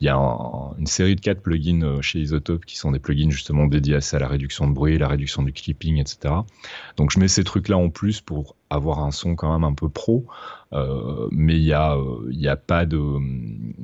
[0.00, 3.66] il y a une série de quatre plugins chez Isotope qui sont des plugins justement
[3.66, 6.17] dédiés à la réduction de bruit, la réduction du clipping, etc.
[6.96, 9.88] Donc je mets ces trucs-là en plus pour avoir un son quand même un peu
[9.88, 10.26] pro,
[10.72, 11.96] euh, mais il n'y a,
[12.28, 13.00] y a pas de,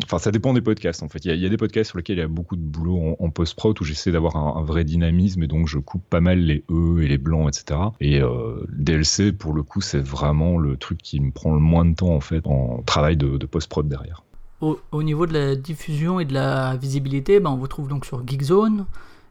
[0.04, 1.24] enfin, ça dépend des podcasts en fait.
[1.24, 3.80] Il y, a, des podcasts sur lesquels il y a beaucoup de boulot en, post-prod
[3.80, 7.08] où j'essaie d'avoir un, vrai dynamisme et donc je coupe pas mal les E et
[7.08, 7.80] les blancs, etc.
[8.00, 11.84] Et euh, DLC, pour le coup, c'est vraiment le truc qui me prend le moins
[11.84, 14.22] de temps en fait en travail de, post-prod derrière.
[14.60, 18.26] Au, niveau de la diffusion et de la visibilité, ben, on vous trouve donc sur
[18.26, 18.86] Geekzone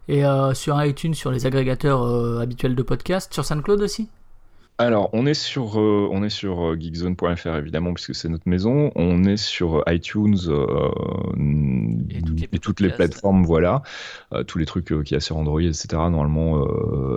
[0.07, 4.09] et euh, sur iTunes, sur les agrégateurs euh, habituels de podcasts, sur SoundCloud aussi
[4.79, 8.91] alors, on est sur, euh, on est sur euh, geekzone.fr évidemment, puisque c'est notre maison.
[8.95, 10.35] On est sur euh, iTunes
[12.09, 13.83] et toutes les, plateformes, voilà.
[14.47, 15.87] tous les trucs qui y a sur Android, etc.
[15.93, 16.65] Normalement,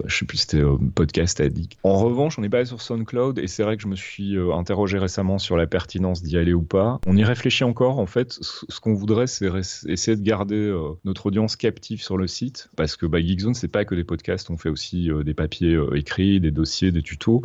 [0.05, 0.63] je sais plus, c'était
[0.95, 1.79] podcast addict.
[1.83, 4.99] En revanche, on n'est pas sur SoundCloud et c'est vrai que je me suis interrogé
[4.99, 7.01] récemment sur la pertinence d'y aller ou pas.
[7.07, 7.99] On y réfléchit encore.
[7.99, 9.49] En fait, ce qu'on voudrait, c'est
[9.87, 13.85] essayer de garder notre audience captive sur le site, parce que bah, Geekzone, c'est pas
[13.85, 14.51] que des podcasts.
[14.51, 17.43] On fait aussi des papiers écrits, des dossiers, des tutos.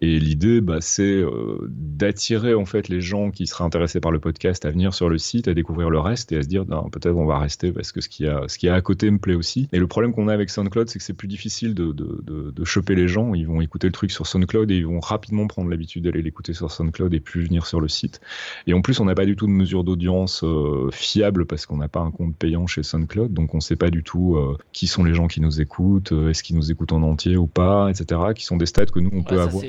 [0.00, 4.20] Et l'idée, bah, c'est euh, d'attirer en fait les gens qui seraient intéressés par le
[4.20, 7.16] podcast à venir sur le site, à découvrir le reste et à se dire peut-être
[7.16, 9.18] on va rester parce que ce qu'il y a, ce qui a à côté me
[9.18, 9.68] plaît aussi.
[9.72, 12.50] Et le problème qu'on a avec SoundCloud, c'est que c'est plus difficile de, de, de,
[12.52, 13.34] de, choper les gens.
[13.34, 16.52] Ils vont écouter le truc sur SoundCloud et ils vont rapidement prendre l'habitude d'aller l'écouter
[16.52, 18.20] sur SoundCloud et plus venir sur le site.
[18.68, 21.78] Et en plus, on n'a pas du tout de mesure d'audience euh, fiable parce qu'on
[21.78, 24.56] n'a pas un compte payant chez SoundCloud, donc on ne sait pas du tout euh,
[24.72, 27.90] qui sont les gens qui nous écoutent, est-ce qu'ils nous écoutent en entier ou pas,
[27.90, 28.20] etc.
[28.34, 29.64] Qui sont des stats que nous on peut avoir.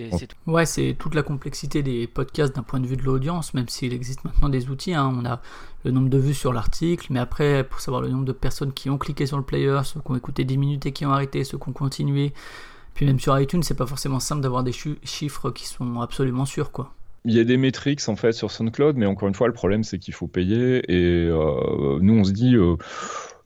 [0.47, 3.93] Ouais, c'est toute la complexité des podcasts d'un point de vue de l'audience, même s'il
[3.93, 4.93] existe maintenant des outils.
[4.93, 5.13] Hein.
[5.15, 5.41] On a
[5.83, 8.89] le nombre de vues sur l'article, mais après, pour savoir le nombre de personnes qui
[8.89, 11.43] ont cliqué sur le player, ceux qui ont écouté 10 minutes et qui ont arrêté,
[11.43, 12.33] ceux qui ont continué.
[12.93, 16.71] Puis même sur iTunes, c'est pas forcément simple d'avoir des chiffres qui sont absolument sûrs,
[16.71, 16.93] quoi.
[17.25, 19.83] Il y a des métriques en fait sur SoundCloud, mais encore une fois, le problème
[19.83, 20.81] c'est qu'il faut payer.
[20.89, 22.75] Et euh, nous, on se dit, euh,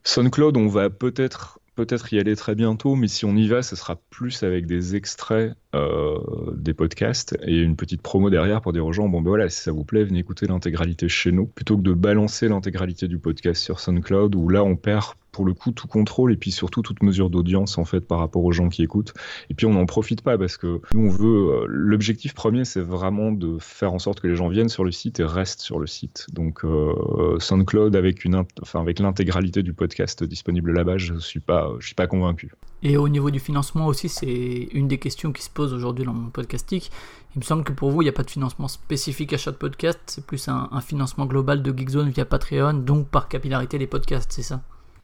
[0.03, 3.75] SoundCloud, on va peut-être peut-être y aller très bientôt, mais si on y va, ce
[3.75, 6.17] sera plus avec des extraits euh,
[6.55, 9.62] des podcasts et une petite promo derrière pour dire aux gens bon ben voilà, si
[9.62, 13.62] ça vous plaît, venez écouter l'intégralité chez nous, plutôt que de balancer l'intégralité du podcast
[13.62, 17.01] sur SoundCloud où là on perd pour le coup tout contrôle et puis surtout toute
[17.01, 19.13] mesure d'audience en fait par rapport aux gens qui écoutent.
[19.49, 22.81] Et puis on n'en profite pas parce que nous on veut euh, l'objectif premier c'est
[22.81, 25.79] vraiment de faire en sorte que les gens viennent sur le site et restent sur
[25.79, 26.27] le site.
[26.33, 31.71] Donc euh, SoundCloud avec une enfin avec l'intégralité du podcast disponible là-bas, je suis pas
[31.79, 32.51] je suis pas convaincu.
[32.86, 36.13] Et au niveau du financement aussi, c'est une des questions qui se pose aujourd'hui dans
[36.13, 36.91] mon podcastique.
[37.34, 39.56] Il me semble que pour vous, il n'y a pas de financement spécifique à chaque
[39.56, 44.34] podcast, c'est plus un, financement global de Geekzone via Patreon, donc par capillarité les podcasts,
[44.34, 44.62] c'est ça?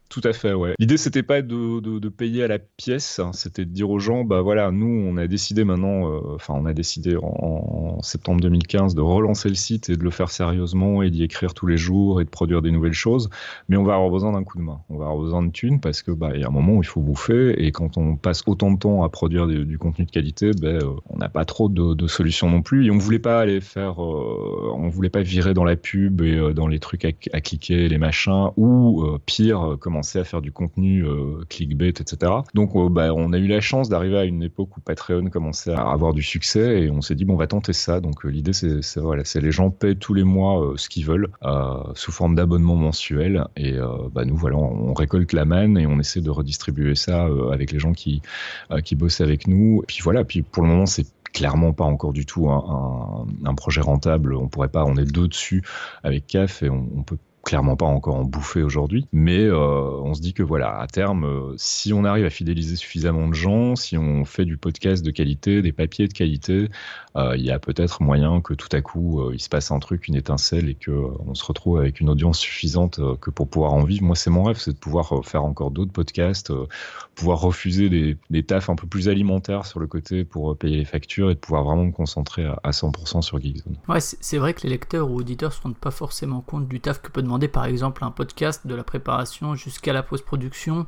[0.10, 0.74] Tout à fait, ouais.
[0.80, 3.30] L'idée, c'était pas de, de, payer à la pièce, hein.
[3.32, 6.65] c'était de dire aux gens, bah voilà, nous, on a décidé maintenant, euh, enfin, on
[6.65, 11.12] a décidé en, septembre 2015 de relancer le site et de le faire sérieusement et
[11.12, 13.30] d'y écrire tous les jours et de produire des nouvelles choses,
[13.67, 15.80] mais on va avoir besoin d'un coup de main, on va avoir besoin de thunes
[15.80, 18.15] parce que bah il y a un moment où il faut bouffer et quand on
[18.15, 21.69] passe autant de temps à produire du, contenu de qualité, ben on n'a pas trop
[21.69, 25.22] de, de, solutions non plus et on voulait pas aller faire, euh, on voulait pas
[25.22, 29.78] virer dans la pub et dans les trucs à, à cliquer, les machins ou pire,
[29.80, 32.32] comment à faire du contenu euh, clickbait, etc.
[32.54, 35.74] Donc euh, bah, on a eu la chance d'arriver à une époque où Patreon commençait
[35.74, 38.00] à avoir du succès et on s'est dit bon on va tenter ça.
[38.00, 41.30] Donc euh, l'idée c'est voilà, c'est les gens paient tous les mois ce qu'ils veulent
[41.96, 43.78] sous forme d'abonnement mensuel et
[44.14, 47.80] bah, nous voilà on, récolte la manne et on essaie de redistribuer ça avec les
[47.80, 48.22] gens qui
[48.84, 49.82] qui bossent avec nous.
[49.84, 53.56] Et puis voilà, puis pour le moment c'est clairement pas encore du tout un, un,
[53.56, 54.34] projet rentable.
[54.34, 55.64] On pourrait pas, on est deux dessus
[56.04, 57.18] avec CAF et on, on peut
[57.50, 59.58] clairement pas encore en bouffer aujourd'hui, mais euh,
[60.04, 63.34] on se dit que voilà, à terme, euh, si on arrive à fidéliser suffisamment de
[63.34, 66.70] gens, si on fait du podcast de qualité, des papiers de qualité,
[67.16, 70.08] euh, il y a peut-être moyen que tout à coup il se passe un truc,
[70.08, 70.92] une étincelle et que
[71.26, 74.04] on se retrouve avec une audience suffisante que pour pouvoir en vivre.
[74.04, 76.54] Moi, c'est mon rêve, c'est de pouvoir faire encore d'autres podcasts,
[77.16, 80.86] pouvoir refuser des, des tafs un peu plus alimentaires sur le côté pour payer les
[80.86, 83.76] factures et de pouvoir vraiment me concentrer à, 100% sur Geekzone.
[83.88, 87.02] Ouais, c'est vrai que les lecteurs ou auditeurs se rendent pas forcément compte du taf
[87.02, 90.86] que peut demander par exemple un podcast de la préparation jusqu'à la post-production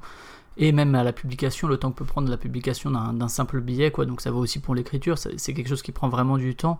[0.58, 3.92] et même à la publication, le temps que peut prendre la publication d'un simple billet,
[3.92, 4.06] quoi.
[4.06, 6.80] Donc ça va aussi pour l'écriture, c'est quelque chose qui prend vraiment du temps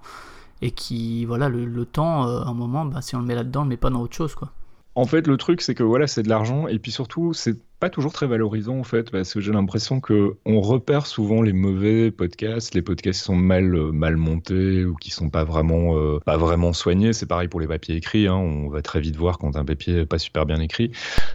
[0.62, 3.62] et qui, voilà, le, temps, euh, à un moment, bah, si on le met là-dedans,
[3.62, 4.52] on le met pas dans autre chose, quoi.
[4.94, 7.90] En fait, le truc, c'est que voilà, c'est de l'argent, et puis surtout, c'est pas
[7.90, 12.12] toujours très valorisant en fait, parce que j'ai l'impression que on repère souvent les mauvais
[12.12, 16.20] podcasts, les podcasts qui sont mal euh, mal montés ou qui sont pas vraiment euh,
[16.24, 17.12] pas vraiment soignés.
[17.12, 18.28] C'est pareil pour les papiers écrits.
[18.28, 18.36] Hein.
[18.36, 20.92] On va très vite voir quand un papier est pas super bien écrit,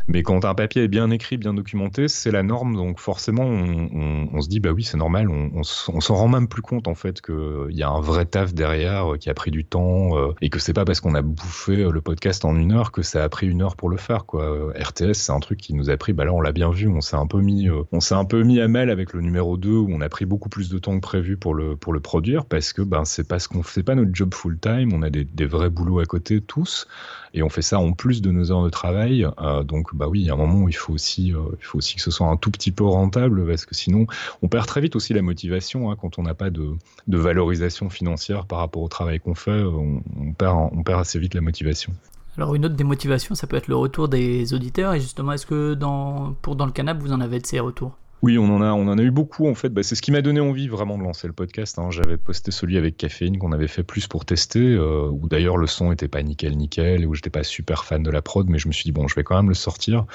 [0.07, 2.77] mais quand un papier est bien écrit, bien documenté, c'est la norme.
[2.77, 5.29] Donc forcément, on, se dit bah oui, c'est normal.
[5.29, 9.15] On, s'en rend même plus compte en fait qu'il y a un vrai taf derrière
[9.15, 12.01] euh, qui a pris du temps et que c'est pas parce qu'on a bouffé le
[12.01, 14.27] podcast en une heure que ça a pris une heure pour le faire.
[14.27, 14.73] Quoi.
[14.79, 17.01] RTS, c'est un truc qui nous a pris bah là on l'a bien vu, on
[17.01, 19.70] s'est un peu mis, on s'est un peu mis à mal avec le numéro 2
[19.70, 22.44] où on a pris beaucoup plus de temps que prévu pour le pour le produire
[22.44, 25.11] parce que ben c'est pas ce qu'on fait pas notre job full time, on a
[25.11, 26.87] des, vrais boulots à côté tous
[27.33, 29.27] et on fait ça en plus de nos heures de travail.
[29.64, 31.96] donc bah oui, il y a un moment où il faut aussi il faut aussi
[31.96, 34.07] que ce soit un tout petit peu rentable parce que sinon
[34.42, 36.72] on perd très vite aussi la motivation hein, quand on n'a pas de,
[37.07, 40.03] de valorisation financière par rapport au travail qu'on fait, on,
[40.37, 41.92] perd on perd assez vite la motivation.
[42.37, 44.94] Alors une autre démotivation, ça peut être le retour des auditeurs.
[44.94, 47.96] Et justement, est-ce que dans, pour dans le canap, vous en avez de ces retours?
[48.22, 49.68] Oui, on en a, on en a eu beaucoup en fait.
[49.68, 51.79] Bah, c'est ce qui m'a donné envie vraiment de lancer le podcast.
[51.79, 51.90] Hein.
[51.90, 55.66] J'avais posté celui avec caféine qu'on avait fait plus pour tester, euh, où d'ailleurs le
[55.66, 58.59] son était pas nickel nickel et où j'étais pas super fan de la prod, mais
[58.59, 60.07] je me suis dit bon, je vais quand même le sortir.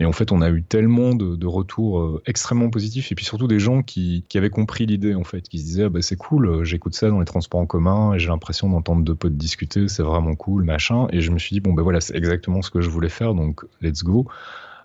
[0.00, 3.48] Et en fait, on a eu tellement de, retours euh, extrêmement positifs et puis surtout
[3.48, 6.46] des gens qui, avaient compris l'idée en fait, qui se disaient ah, bah, c'est cool,
[6.46, 9.88] euh, j'écoute ça dans les transports en commun et j'ai l'impression d'entendre deux potes discuter,
[9.88, 11.08] c'est vraiment cool, machin.
[11.12, 13.34] Et je me suis dit bon ben voilà, c'est exactement ce que je voulais faire,
[13.34, 14.28] donc let's go.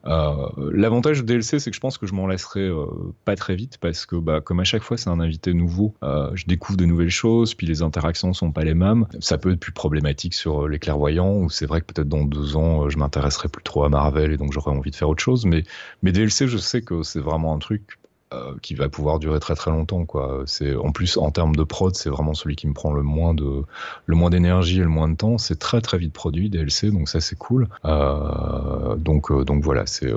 [0.06, 2.86] Euh, l'avantage du DLC, c'est que je pense que je m'en laisserai euh,
[3.26, 5.94] pas très vite parce que, bah, comme à chaque fois, c'est un invité nouveau.
[6.04, 9.06] Euh, je découvre de nouvelles choses, puis les interactions sont pas les mêmes.
[9.20, 12.56] Ça peut être plus problématique sur les clairvoyants, ou c'est vrai que peut-être dans deux
[12.56, 15.46] ans, je m'intéresserai plus trop à Marvel et donc j'aurai envie de faire autre chose.
[15.46, 15.64] Mais,
[16.02, 17.98] mais DLC, je sais que c'est vraiment un truc
[18.34, 20.44] euh, qui va pouvoir durer très très longtemps quoi.
[20.46, 23.34] C'est en plus en termes de prod, c'est vraiment celui qui me prend le moins
[23.34, 23.64] de
[24.06, 25.38] le moins d'énergie et le moins de temps.
[25.38, 27.68] C'est très très vite produit DLC, donc ça c'est cool.
[27.86, 30.12] Euh, donc euh, donc voilà, c'est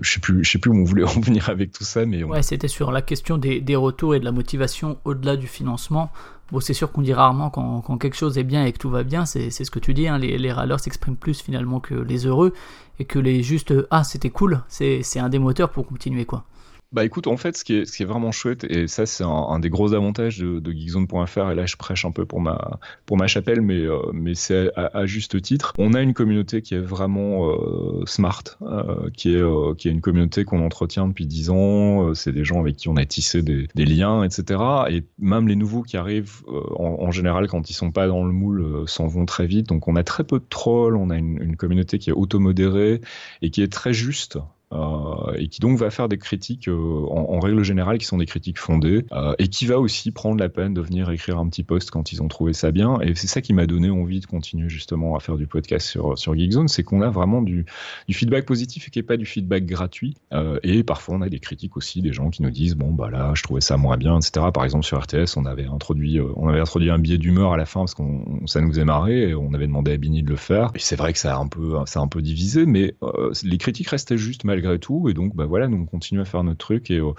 [0.00, 2.22] je sais plus je sais plus où on voulait en venir avec tout ça, mais
[2.22, 6.10] ouais, c'était sur la question des, des retours et de la motivation au-delà du financement.
[6.50, 8.90] Bon, c'est sûr qu'on dit rarement quand, quand, quelque chose est bien et que tout
[8.90, 11.94] va bien, c'est ce que tu dis, hein, les, les râleurs s'expriment plus finalement que
[11.94, 12.52] les heureux,
[12.98, 16.44] et que les juste «ah c'était cool», c'est un des moteurs pour continuer quoi.
[16.92, 19.94] Bah écoute, en fait, ce qui est, vraiment chouette, et ça c'est un, des gros
[19.94, 23.62] avantages de, de Geekzone.fr, et là je prêche un peu pour ma, pour ma chapelle,
[23.62, 25.72] mais, euh, mais c'est à, juste titre.
[25.78, 30.02] On a une communauté qui est vraiment euh, smart, euh, qui, est, qui est une
[30.02, 33.68] communauté qu'on entretient depuis 10 ans, c'est des gens avec qui on a tissé des,
[33.74, 34.60] liens, etc.
[34.90, 36.42] Et même les nouveaux qui arrivent,
[36.76, 39.68] en, en, général, quand ils sont pas dans le moule, s'en vont très vite.
[39.68, 43.00] Donc on a très peu de trolls, on a une, une communauté qui est automodérée
[43.40, 44.38] et qui est très juste.
[44.72, 48.26] Euh, et qui donc va faire des critiques euh, en, règle générale qui sont des
[48.26, 51.62] critiques fondées euh, et qui va aussi prendre la peine de venir écrire un petit
[51.62, 52.98] post quand ils ont trouvé ça bien.
[53.02, 56.16] Et c'est ça qui m'a donné envie de continuer justement à faire du podcast sur,
[56.16, 57.66] sur Geekzone c'est qu'on a vraiment du,
[58.10, 60.14] feedback positif et qui n'est pas du feedback gratuit.
[60.62, 63.32] Et parfois on a des critiques aussi des gens qui nous disent bon bah là
[63.34, 66.60] je trouvais ça moins bien etc par exemple sur RTS on avait introduit on avait
[66.60, 69.52] introduit un billet d'humeur à la fin parce qu'on ça nous faisait marrer et on
[69.54, 70.70] avait demandé à Bini de le faire.
[70.74, 72.94] Et c'est vrai que ça a un peu ça un peu divisé mais
[73.42, 75.08] les critiques restaient justes malgré tout.
[75.08, 77.12] Et donc, bah voilà, nous on continue à faire notre truc et, euh,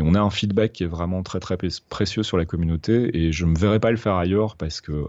[0.00, 1.56] on a un feedback qui est vraiment très très
[1.88, 3.16] précieux sur la communauté.
[3.16, 5.04] Et je me verrais pas le faire ailleurs parce que euh,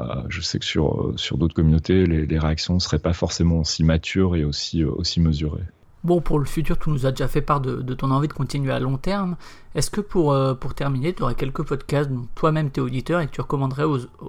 [0.00, 4.36] euh, je sais que sur sur d'autres communautés, les, réactions seraient pas forcément aussi matures
[4.36, 5.64] et aussi aussi mesurées.
[6.04, 8.72] Bon, pour le futur, tu nous as déjà fait part de, ton envie de continuer
[8.72, 9.36] à long terme.
[9.74, 13.26] Est-ce que pour, pour terminer, tu aurais quelques podcasts dont toi-même tu es auditeur et
[13.26, 13.84] que tu recommanderais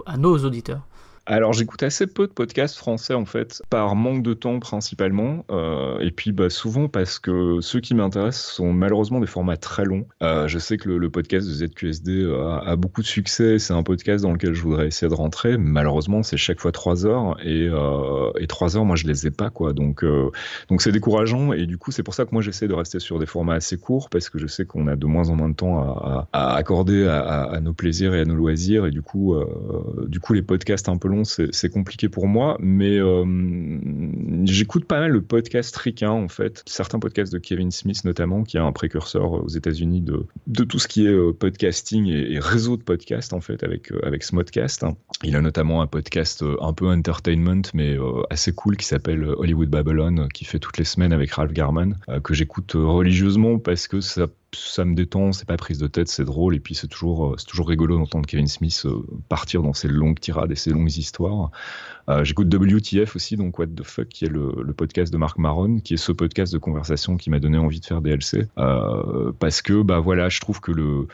[0.07, 0.81] à nos auditeurs?
[1.29, 5.99] Alors j'écoute assez peu de podcasts français en fait, par manque de temps principalement, euh,
[5.99, 10.07] et puis bah, souvent parce que ceux qui m'intéressent sont malheureusement des formats très longs.
[10.23, 12.27] Euh, je sais que le, podcast de ZQSD
[12.65, 16.23] a, beaucoup de succès, c'est un podcast dans lequel je voudrais essayer de rentrer, malheureusement
[16.23, 19.51] c'est chaque fois trois heures, et, euh, et trois heures moi je les ai pas
[19.51, 20.03] quoi, donc
[20.69, 23.19] donc c'est décourageant, et du coup c'est pour ça que moi j'essaie de rester sur
[23.19, 25.55] des formats assez courts, parce que je sais qu'on a de moins en moins de
[25.55, 29.35] temps à, à, accorder à, nos plaisirs et à nos loisirs, et du coup,
[30.07, 33.25] du coup les podcasts un peu longs c'est compliqué pour moi, mais euh,
[34.45, 38.57] j'écoute pas mal le podcast ricain en fait, certains podcasts de Kevin Smith notamment, qui
[38.57, 42.77] est un précurseur aux États-Unis de, de tout ce qui est euh, podcasting et, réseau
[42.77, 44.85] de podcasts en fait avec euh, avec Smodcast.
[45.23, 47.97] Il a notamment un podcast un peu entertainment mais
[48.29, 52.33] assez cool qui s'appelle Hollywood Babylon, qui fait toutes les semaines avec Ralph Garman, que
[52.33, 56.55] j'écoute religieusement parce que ça ça me détend, c'est pas prise de tête, c'est drôle,
[56.55, 59.87] et puis c'est toujours, euh, c'est toujours rigolo d'entendre Kevin Smith euh, partir dans ses
[59.87, 61.51] longues tirades et ses longues histoires.
[62.09, 65.79] Euh, j'écoute WTF aussi, donc What the Fuck, qui est le, podcast de Marc Maron,
[65.79, 69.81] qui est ce podcast de conversation qui m'a donné envie de faire DLC, parce que
[69.81, 71.07] bah voilà, je trouve que le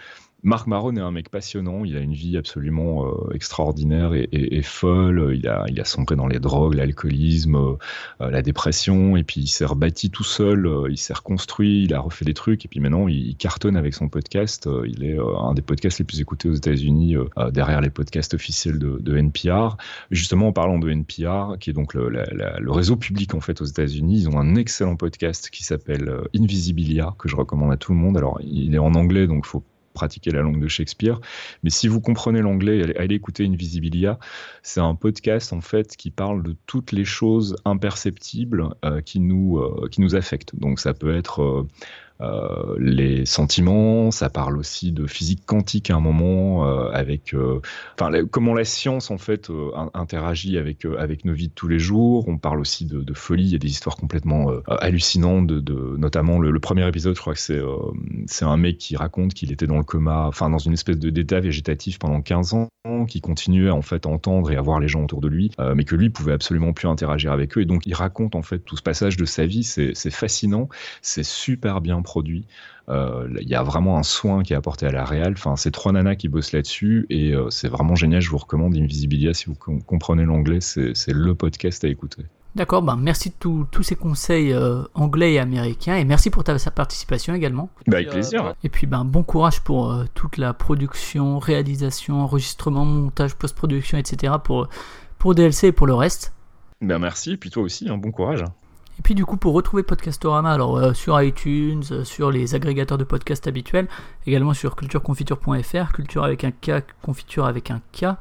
[0.46, 5.36] Marc Maron est un mec passionnant, il a une vie absolument euh, extraordinaire et, folle,
[5.36, 7.74] il a, il sombré dans les drogues, l'alcoolisme, euh,
[8.22, 12.00] euh, la dépression, et puis il s'est rebâti tout seul, il s'est reconstruit, il a
[12.00, 15.64] refait des trucs, et puis maintenant il, cartonne avec son podcast, il est un des
[15.64, 17.16] podcasts les plus écoutés aux États-Unis,
[17.52, 19.78] derrière les podcasts officiels de, NPR.
[20.12, 22.08] Justement en parlant de NPR, qui est donc le,
[22.72, 27.28] réseau public en fait aux États-Unis, ils ont un excellent podcast qui s'appelle Invisibilia, que
[27.28, 28.16] je recommande à tout le monde.
[28.16, 29.64] Alors il est en anglais, donc faut
[29.96, 31.20] pratiquer la langue de Shakespeare.
[31.64, 34.20] Mais si vous comprenez l'anglais, allez, écouter Invisibilia.
[34.62, 38.70] C'est un podcast en fait qui parle de toutes les choses imperceptibles
[39.06, 40.56] qui nous qui nous affectent.
[40.56, 41.66] Donc ça peut être
[42.22, 47.60] euh, les sentiments, ça parle aussi de physique quantique à un moment, euh, avec euh,
[48.00, 49.52] enfin comment la science en fait
[49.94, 52.28] interagit avec avec nos vies de tous les jours.
[52.28, 56.60] On parle aussi de, folie, il y a des histoires complètement hallucinantes, de, notamment le,
[56.60, 57.62] premier épisode, je crois que c'est
[58.28, 61.10] c'est un mec qui raconte qu'il était dans le coma, enfin dans une espèce de
[61.10, 62.70] d'état végétatif pendant 15 ans,
[63.08, 65.84] qui continuait en fait à entendre et à voir les gens autour de lui, mais
[65.84, 67.62] que lui pouvait absolument plus interagir avec eux.
[67.62, 70.70] Et donc il raconte en fait tout ce passage de sa vie, c'est fascinant,
[71.02, 72.46] c'est super bien produit.
[72.88, 75.34] Euh, il y a vraiment un soin qui est apporté à la réal.
[75.34, 78.22] Enfin, c'est trois nanas qui bossent là-dessus et euh, c'est vraiment génial.
[78.22, 82.24] Je vous recommande Invisibilia si vous comprenez l'anglais, c'est le podcast à écouter.
[82.56, 83.36] D'accord, ben merci de
[83.70, 87.70] tous ces conseils euh, anglais et américains et merci pour ta participation également.
[87.88, 88.56] Bah, avec plaisir.
[88.64, 94.36] et puis ben, bon courage pour toute la production, réalisation, enregistrement, montage, post-production, etc.
[94.42, 94.70] pour,
[95.18, 96.32] pour DLC et pour le reste.
[96.80, 98.44] Ben merci, et puis toi aussi, un hein, bon courage.
[98.98, 102.98] Et puis du coup, pour retrouver Podcastorama, alors euh, sur iTunes, euh, sur les agrégateurs
[102.98, 103.88] de podcasts habituels,
[104.26, 108.16] également sur cultureconfiture.fr, culture avec un K, confiture avec un K.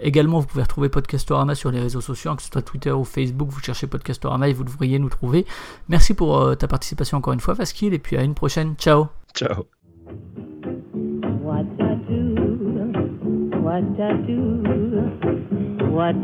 [0.00, 3.48] Également, vous pouvez retrouver Podcastorama sur les réseaux sociaux, que ce soit Twitter ou Facebook,
[3.50, 5.44] vous cherchez Podcastorama et vous devriez nous trouver.
[5.88, 8.74] Merci pour euh, ta participation encore une fois, Faskil, et puis à une prochaine.
[8.76, 9.08] Ciao.
[9.34, 9.66] Ciao.
[15.90, 16.18] What